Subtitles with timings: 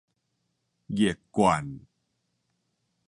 [0.89, 1.81] 熱貫